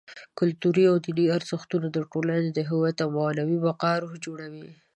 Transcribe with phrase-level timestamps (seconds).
[0.39, 4.69] کلتوري او دیني ارزښتونه: د ټولنې د هویت او معنوي بقا روح جوړوي.